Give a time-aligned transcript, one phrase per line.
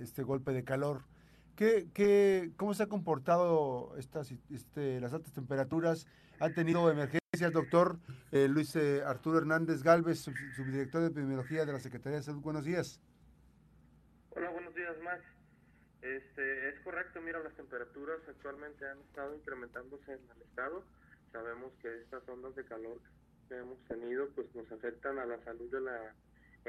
[0.00, 1.02] este, golpe de calor.
[1.56, 6.06] ¿Qué, qué, ¿Cómo se ha comportado estas, este, las altas temperaturas?
[6.40, 7.98] ¿Han tenido emergencias, doctor
[8.30, 12.42] eh, Luis eh, Arturo Hernández Galvez, subdirector de epidemiología de la Secretaría de Salud?
[12.42, 13.00] Buenos días.
[14.30, 15.24] Hola, buenos días, Max.
[16.00, 20.84] Este, es correcto, mira, las temperaturas actualmente han estado incrementándose en el estado.
[21.32, 23.00] Sabemos que estas ondas de calor
[23.48, 26.14] que hemos tenido pues nos afectan a la salud de la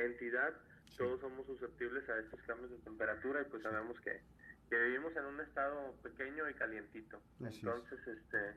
[0.05, 0.53] entidad.
[0.97, 4.21] Todos somos susceptibles a estos cambios de temperatura y pues sabemos que
[4.69, 7.19] que vivimos en un estado pequeño y calientito.
[7.39, 8.55] Entonces, este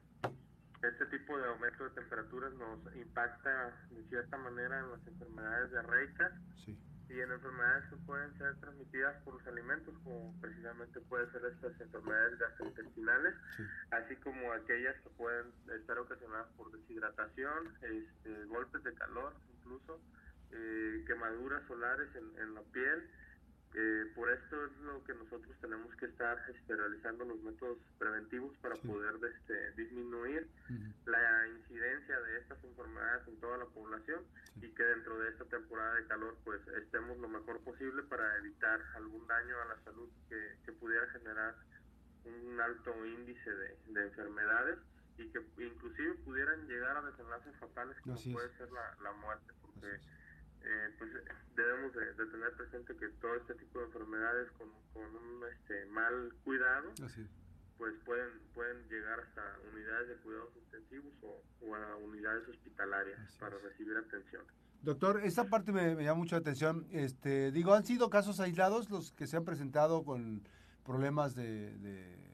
[0.82, 6.32] este tipo de aumento de temperaturas nos impacta de cierta manera en las enfermedades diarreicas
[7.08, 11.80] y en enfermedades que pueden ser transmitidas por los alimentos, como precisamente pueden ser estas
[11.80, 13.34] enfermedades gastrointestinales,
[13.92, 20.00] así como aquellas que pueden estar ocasionadas por deshidratación, este, golpes de calor, incluso
[20.52, 23.08] eh, quemaduras solares en, en la piel
[23.74, 28.54] eh, por esto es lo que nosotros tenemos que estar este, realizando los métodos preventivos
[28.58, 30.46] para poder este, disminuir
[31.06, 35.94] la incidencia de estas enfermedades en toda la población y que dentro de esta temporada
[35.94, 40.56] de calor pues estemos lo mejor posible para evitar algún daño a la salud que,
[40.66, 41.54] que pudiera generar
[42.26, 44.80] un alto índice de, de, enfermedades
[45.16, 49.98] y que inclusive pudieran llegar a desenlaces fatales como puede ser la, la muerte porque
[50.64, 51.10] eh, pues
[51.56, 56.92] debemos de, tener presente que todo este tipo de enfermedades con, un este, mal cuidado
[57.78, 63.96] pues pueden pueden llegar hasta unidades de cuidados intensivos o, a unidades hospitalarias para recibir
[63.96, 64.44] atención.
[64.82, 66.86] Doctor, esta parte me, llama mucho la atención.
[66.90, 70.42] Este, digo, ¿han sido casos aislados los que se han presentado con
[70.84, 72.32] problemas de, de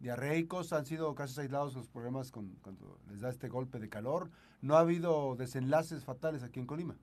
[0.00, 0.72] diarreicos?
[0.72, 4.30] ¿Han sido casos aislados los problemas con, cuando les da este golpe de calor?
[4.60, 6.96] ¿No ha habido desenlaces fatales aquí en Colima?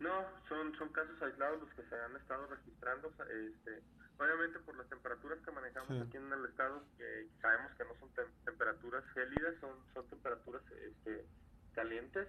[0.00, 3.12] No, son, son casos aislados los que se han estado registrando.
[3.28, 3.82] Este,
[4.18, 8.10] obviamente por las temperaturas que manejamos aquí en el estado, que sabemos que no son
[8.44, 11.26] temperaturas gélidas, son, son temperaturas este,
[11.74, 12.28] calientes.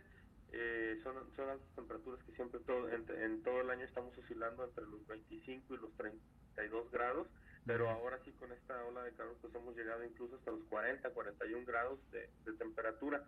[0.51, 4.65] Eh, son, son las temperaturas que siempre todo, en, en, todo el año estamos oscilando
[4.65, 7.27] entre los 25 y los 32 grados,
[7.65, 11.09] pero ahora sí con esta ola de calor pues hemos llegado incluso hasta los 40,
[11.09, 13.23] 41 grados de, de temperatura.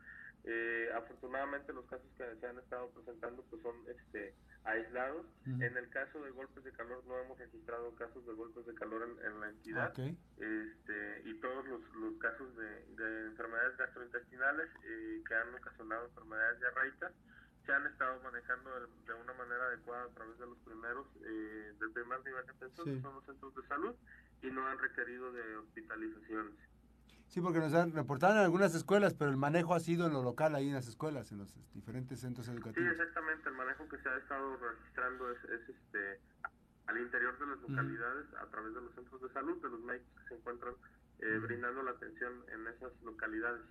[0.46, 5.26] Eh, afortunadamente los casos que se han estado presentando pues son este aislados.
[5.46, 9.08] En el caso de golpes de calor no hemos registrado casos de golpes de calor
[9.24, 9.94] en, la entidad.
[9.98, 17.12] Este, y todos los, los casos de, enfermedades gastrointestinales eh, que han ocasionado enfermedades diarreicas
[17.66, 18.70] se han estado manejando
[19.06, 22.86] de, una manera adecuada a través de los primeros, eh, del primer nivel de atención,
[22.96, 23.96] que son los centros de salud,
[24.42, 26.56] y no han requerido de hospitalizaciones.
[27.34, 30.22] Sí, porque nos han reportado en algunas escuelas, pero el manejo ha sido en lo
[30.22, 32.88] local, ahí en las escuelas, en los diferentes centros educativos.
[32.88, 33.50] Sí, exactamente.
[33.50, 36.20] El manejo que se ha estado registrando es, este
[36.86, 40.14] al interior de las localidades, a través de los centros de salud, de los médicos
[40.22, 40.74] que se encuentran
[41.22, 43.62] eh, brindando la atención en esas localidades.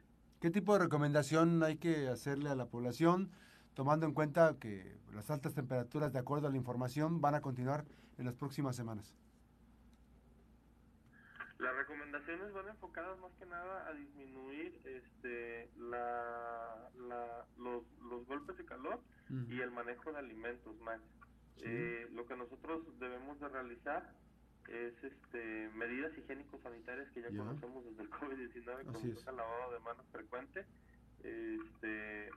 [0.41, 3.31] ¿Qué tipo de recomendación hay que hacerle a la población,
[3.75, 7.84] tomando en cuenta que las altas temperaturas, de acuerdo a la información, van a continuar
[8.19, 9.15] en las próximas semanas?
[11.62, 16.91] Las recomendaciones van enfocadas más que nada a disminuir este, la,
[17.56, 19.00] los, los golpes de calor
[19.49, 21.00] y el manejo de alimentos más.
[21.62, 24.12] Eh, lo que nosotros debemos de realizar
[24.67, 30.06] es este, medidas higiénico-sanitarias que ya, conocemos desde el COVID-19, como el lavado de manos
[30.11, 30.67] frecuente,
[31.23, 32.31] este,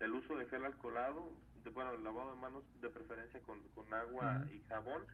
[0.00, 1.30] el uso de gel alcoholado,
[1.62, 5.06] de, bueno, el lavado de manos de preferencia con, con agua y jabón,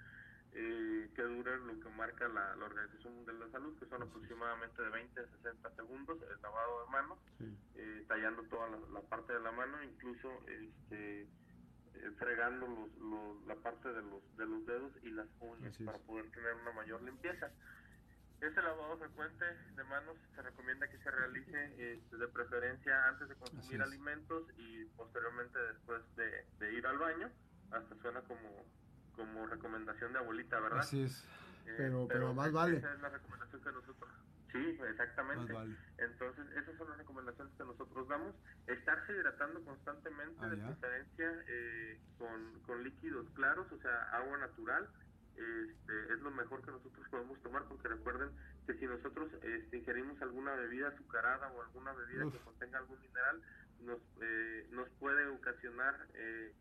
[0.55, 4.83] eh, que dura lo que marca la, Organización Mundial de la Salud, que son aproximadamente
[4.83, 7.19] de 20 a 60 segundos el lavado de manos,
[7.77, 12.67] eh, tallando toda la, parte de la mano, incluso este, eh, fregando
[13.01, 16.73] los, la parte de los, de los dedos y las uñas para poder tener una
[16.73, 17.51] mayor limpieza.
[18.41, 19.45] Este lavado frecuente
[19.75, 24.85] de manos se recomienda que se realice este, de preferencia antes de consumir alimentos y
[24.97, 27.31] posteriormente después de, de ir al baño.
[27.71, 28.65] Hasta suena como
[29.19, 30.79] como recomendación de abuelita, ¿verdad?
[30.79, 31.25] Así es.
[31.67, 32.79] Eh, pero, pero, más vale.
[32.79, 34.11] Esa es la recomendación que nosotros.
[34.53, 35.55] Sí, exactamente.
[35.99, 38.35] Entonces, esas son las recomendaciones que nosotros damos.
[38.67, 44.89] Estarse hidratando constantemente, ah, de preferencia eh, con, con líquidos claros, o sea, agua natural.
[45.37, 48.31] Este, es lo mejor que nosotros podemos tomar porque recuerden
[48.67, 53.41] que si nosotros este, ingerimos alguna bebida azucarada o alguna bebida que contenga algún mineral,
[53.81, 56.53] nos, eh, nos puede ocasionar eh,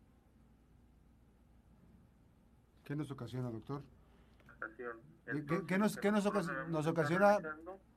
[2.88, 3.82] ¿Qué nos ocasiona, doctor?
[5.66, 7.36] ¿Qué, nos, qué nos, ocasiona,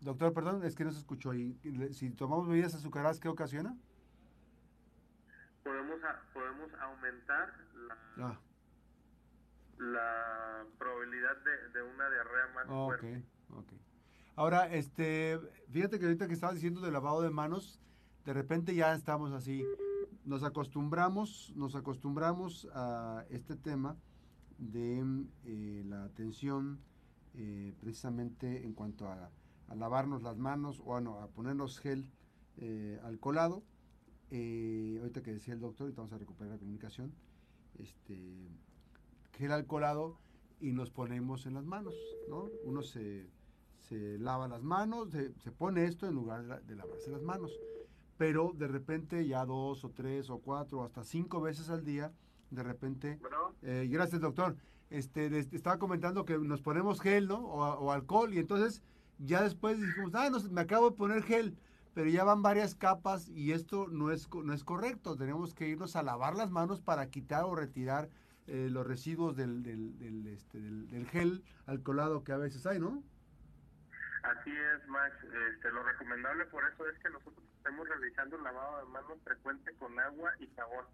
[0.01, 1.57] doctor, perdón, es que no se escuchó ahí.
[1.93, 3.73] Si tomamos bebidas azucaradas, ¿qué ocasiona?
[5.63, 5.97] Podemos,
[6.33, 7.53] podemos aumentar
[7.87, 8.39] la, ah.
[9.77, 13.25] la probabilidad de, de una diarrea más fuerte.
[13.51, 13.71] Ok,
[14.35, 15.39] Ahora, este,
[15.69, 17.79] fíjate que ahorita que estabas diciendo de lavado de manos,
[18.25, 19.65] de repente ya estamos así,
[20.25, 23.95] nos acostumbramos, nos acostumbramos a este tema
[24.61, 25.03] de
[25.45, 26.79] eh, la atención
[27.33, 29.31] eh, precisamente en cuanto a,
[29.75, 32.05] lavarnos las manos o a ponernos gel
[32.57, 33.63] eh, alcoholado.
[34.29, 37.13] Eh, ahorita que decía el doctor, ahorita vamos a recuperar la comunicación,
[37.79, 38.49] este,
[39.37, 40.17] gel alcoholado
[40.59, 41.95] y nos ponemos en las manos,
[42.27, 42.49] ¿no?
[42.65, 43.29] Uno se,
[43.79, 47.57] se lava las manos, se, se, pone esto en lugar de lavarse las manos,
[48.17, 52.11] pero de repente ya dos o tres o cuatro o hasta cinco veces al día,
[52.51, 53.19] de repente,
[53.63, 54.55] eh, gracias doctor,
[54.89, 57.39] este, estaba comentando que nos ponemos gel, ¿no?
[57.39, 58.83] O, alcohol y entonces
[59.17, 61.57] ya después dijimos, ah, me acabo de poner gel,
[61.93, 65.15] pero ya van varias capas y esto no es, no es correcto.
[65.15, 68.09] Tenemos que irnos a lavar las manos para quitar o retirar
[68.47, 73.01] eh, los residuos del, del, del, este, del, gel alcoholado que a veces hay, ¿no?
[74.23, 75.15] Así es, Max.
[75.53, 79.73] Este, lo recomendable por eso es que nosotros estemos realizando el lavado de manos frecuente
[79.75, 80.85] con agua y jabón,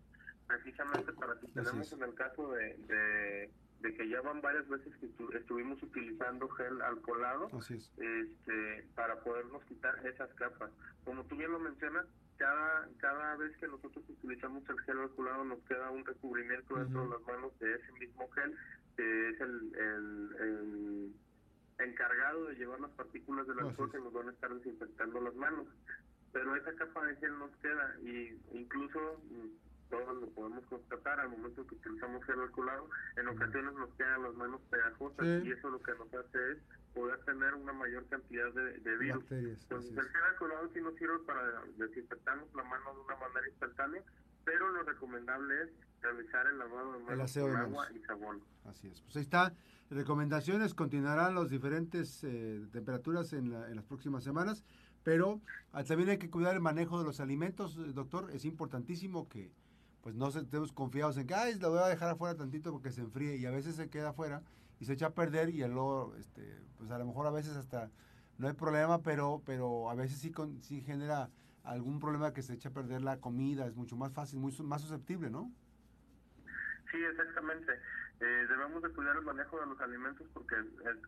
[0.48, 3.50] precisamente para que tenemos en el caso de
[3.82, 5.06] de que ya van varias veces que
[5.38, 10.72] estuvimos utilizando gel alcoholado este, para podernos quitar esas capas.
[11.04, 12.06] Como tú bien lo mencionas,
[12.38, 17.10] cada, cada vez que nosotros utilizamos el gel alcoholado nos queda un recubrimiento dentro de
[17.10, 18.56] las manos de ese mismo gel,
[18.96, 19.76] que es el,
[20.40, 21.14] el,
[21.80, 25.68] encargado de llevar las partículas del alcohol que nos van a estar desinfectando las manos.
[26.34, 29.22] Pero esa capa de gel nos queda y incluso
[29.90, 34.34] todos lo podemos constatar al momento que utilizamos gel alcoholado, en ocasiones nos quedan las
[34.36, 36.58] manos pegajosas y eso lo que nos hace es
[36.94, 39.24] poder tener una mayor cantidad de, de virus.
[39.32, 44.04] Entonces el gel alcoholado sí nos sirve para desinfectarnos la mano de una manera instantánea,
[44.44, 45.70] pero lo recomendable es
[46.02, 48.42] realizar el lavado de manos con agua y jabón.
[48.66, 49.02] Así es.
[49.02, 49.54] Pues ahí está.
[49.90, 54.64] Recomendaciones continuarán las diferentes eh, temperaturas en, en las próximas semanas,
[55.04, 55.40] pero
[55.72, 58.30] ah, también hay que cuidar el manejo de los alimentos, doctor.
[58.32, 59.50] Es importantísimo que
[60.08, 63.02] pues no estemos confiados en que, ay, lo voy a dejar afuera tantito porque se
[63.02, 64.42] enfríe y a veces se queda afuera
[64.80, 67.92] y se echa a perder y luego, este, pues a lo mejor a veces hasta
[68.38, 71.30] no hay problema, pero, pero a veces sí, con, sí genera
[71.62, 74.82] algún problema que se echa a perder la comida, es mucho más fácil, muy, más
[74.82, 75.52] susceptible, ¿no?
[76.90, 77.74] Sí, exactamente.
[78.20, 80.56] Eh, debemos de cuidar el manejo de los alimentos porque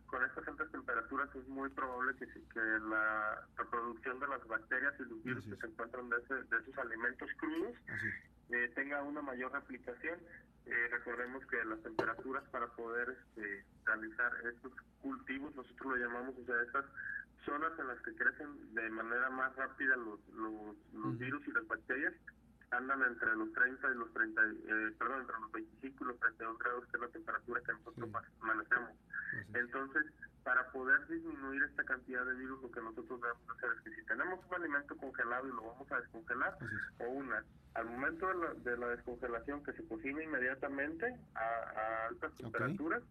[0.06, 5.02] con estas altas temperaturas es muy probable que, que la reproducción de las bacterias y
[5.02, 7.74] los virus que se encuentran de, de esos alimentos crudos
[8.50, 10.18] eh, tenga una mayor replicación.
[10.66, 16.44] Eh, recordemos que las temperaturas para poder este, realizar estos cultivos, nosotros lo llamamos, o
[16.44, 16.84] sea, estas
[17.44, 22.14] zonas en las que crecen de manera más rápida los, los, virus y las bacterias,
[22.70, 26.58] andan entre los 30 y los 30, eh, perdón, entre los 25 y los 32
[26.58, 28.90] grados, que es la temperatura que nosotros manejamos.
[29.54, 30.06] Entonces,
[30.44, 34.06] para poder disminuir esta cantidad de virus, lo que nosotros debemos hacer es que si
[34.06, 36.58] tenemos un alimento congelado y lo vamos a descongelar,
[36.98, 37.44] o una,
[37.74, 38.26] al momento
[38.64, 43.02] de la, descongelación que se cocine inmediatamente a, altas temperaturas,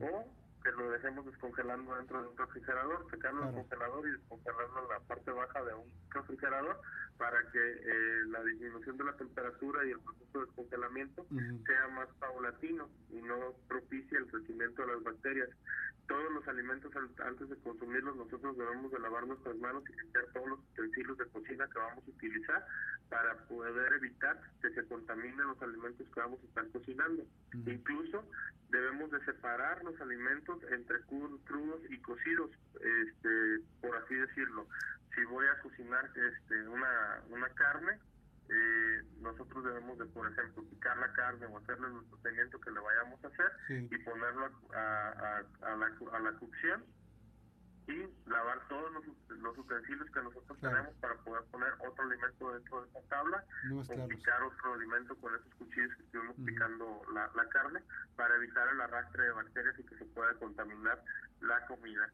[0.00, 4.88] o que lo dejemos descongelando dentro de un refrigerador, sacarlo del congelador y descongelarlo en
[4.88, 6.80] la parte baja de un refrigerador
[7.16, 11.26] para que eh, la disminución de la temperatura y el proceso de descongelamiento
[11.66, 15.48] sea más paulatino y no propicie el crecimiento de las bacterias.
[16.08, 16.90] Todos los alimentos
[17.24, 21.26] antes de consumirlos nosotros debemos de lavar nuestras manos y limpiar todos los utensilios de
[21.26, 22.66] cocina que vamos a utilizar
[23.08, 27.22] para poder evitar que se contaminen los alimentos que vamos a estar cocinando.
[27.54, 28.24] Incluso
[28.70, 34.66] debemos de separar los alimentos entre crudos y cocidos, este, por así decirlo.
[35.14, 37.98] Si voy a cocinar este, una, una carne,
[38.48, 42.80] eh, nosotros debemos de, por ejemplo, picar la carne o hacerle el procedimiento que le
[42.80, 46.84] vayamos a hacer y ponerlo a, a, la, a la cocción
[47.90, 52.88] y lavar todos los, utensilios que nosotros tenemos para poder poner otro alimento dentro de
[52.88, 53.44] esa tabla.
[53.72, 57.80] O picar otro alimento con esos cuchillos que estuvimos picando la, la carne
[58.16, 61.02] para evitar el arrastre de bacterias y que se pueda contaminar
[61.40, 62.10] la comida.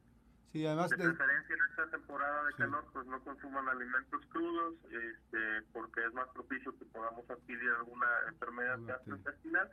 [0.52, 5.62] Sí, además de, preferencia en esta temporada de calor, pues no consuman alimentos crudos, este,
[5.72, 9.70] porque es más propicio que podamos adquirir alguna enfermedad gastrointestinal.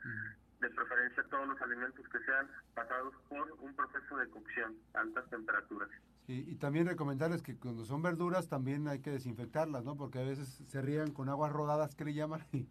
[1.28, 5.90] Todos los alimentos que sean pasados por un proceso de cocción a altas temperaturas.
[6.26, 9.96] Sí, y también recomendarles que cuando son verduras también hay que desinfectarlas, ¿no?
[9.96, 12.68] Porque a veces se rían con aguas rodadas que le llaman y,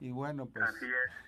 [0.00, 0.64] y bueno, pues...
[0.64, 1.26] Así es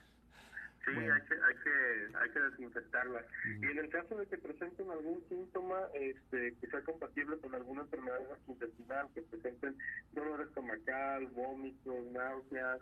[0.84, 3.22] Sí, hay, que, hay, que, hay que desinfectarla.
[3.60, 7.82] Y en el caso de que presenten algún síntoma este, que sea compatible con alguna
[7.82, 9.76] enfermedad gastrointestinal, que presenten
[10.12, 12.80] dolor estomacal, vómitos, náuseas,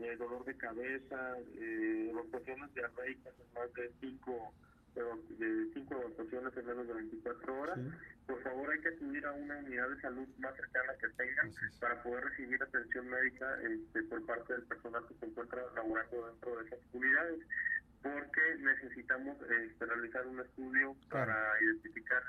[0.00, 4.52] eh, dolor de cabeza, eh, evacuaciones diarreicas en más de cinco
[4.94, 7.78] de 5 evacuaciones en menos de 24 horas.
[8.26, 12.02] Por favor, hay que acudir a una unidad de salud más cercana que tengan para
[12.02, 16.66] poder recibir atención médica este, por parte del personal que se encuentra laborando dentro de
[16.66, 17.40] esas unidades,
[18.02, 22.22] porque necesitamos este, realizar un estudio para identificar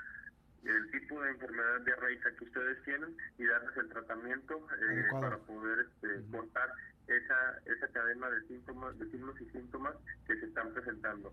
[0.64, 5.86] el tipo de enfermedad diarreica que ustedes tienen y darles el tratamiento eh, para poder
[5.86, 6.70] este, cortar
[7.06, 9.94] esa, esa cadena de síntomas, de signos y síntomas
[10.26, 11.32] que se están presentando.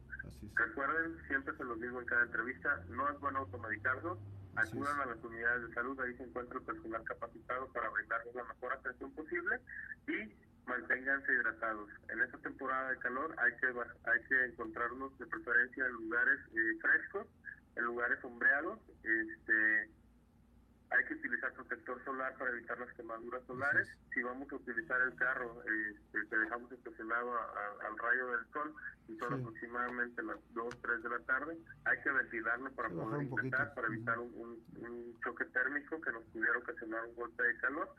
[0.55, 4.19] Recuerden, siempre se los digo en cada entrevista, no es bueno automedicarlos,
[4.55, 8.43] acudan a las unidades de salud, ahí se encuentra el personal capacitado para brindarles la
[8.43, 9.59] mejor atención posible
[10.07, 10.35] y
[10.67, 11.89] manténganse hidratados.
[12.09, 16.79] En esta temporada de calor hay que hay que encontrarnos de preferencia en lugares eh,
[16.81, 17.27] frescos,
[17.75, 19.89] en lugares sombreados, este
[20.91, 23.87] hay que utilizar protector solar para evitar las quemaduras solares.
[24.13, 28.75] Si vamos a utilizar el carro este, que dejamos estacionado al rayo del sol
[29.07, 33.73] y son aproximadamente las 2, 3 de la tarde, hay que ventilarlo para poder intentar,
[33.73, 34.61] para evitar un,
[35.23, 37.95] choque térmico que nos pudiera ocasionar un golpe de calor.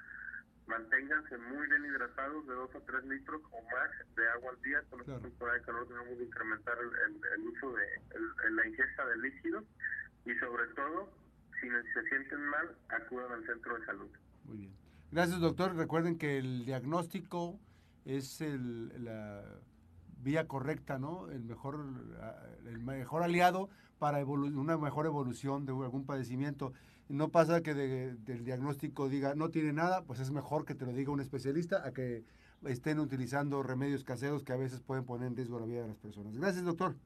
[0.66, 4.82] Manténganse muy bien hidratados, de 2 a 3 litros o más de agua al día.
[4.90, 9.64] Con esta temporada de calor tenemos que incrementar el, uso de la ingesta de líquidos
[10.24, 11.10] y sobre todo
[11.60, 14.10] si se sienten mal, acudan al centro de salud.
[14.44, 14.72] Muy bien.
[15.12, 15.76] Gracias, doctor.
[15.76, 17.60] Recuerden que el diagnóstico
[18.04, 19.44] es la
[20.22, 21.30] vía correcta, ¿no?
[21.30, 21.84] El mejor,
[22.66, 26.72] el mejor aliado para una mejor evolución de algún padecimiento.
[27.12, 30.94] No pasa que del diagnóstico diga no tiene nada, pues es mejor que te lo
[30.94, 32.24] diga un especialista a que
[32.64, 35.98] estén utilizando remedios caseros que a veces pueden poner en riesgo la vida de las
[35.98, 36.34] personas.
[36.38, 36.96] Gracias, doctor.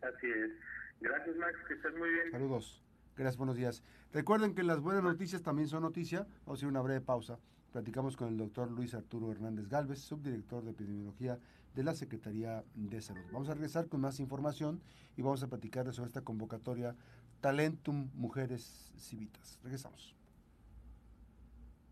[0.00, 0.52] Así es.
[1.00, 2.30] Gracias, Max, que estés muy bien.
[2.30, 2.84] Saludos.
[3.16, 3.82] Gracias, buenos días.
[4.12, 6.20] Recuerden que las buenas noticias también son noticia.
[6.46, 7.40] Vamos a hacer una breve pausa.
[7.72, 11.40] Platicamos con el doctor Luis Arturo Hernández Galvez, subdirector de epidemiología
[11.74, 13.24] de la Secretaría de Salud.
[13.32, 14.80] Vamos a regresar con más información
[15.16, 16.94] y vamos a platicar sobre esta convocatoria
[17.42, 19.58] Talentum Mujeres Civitas.
[19.64, 20.14] Regresamos.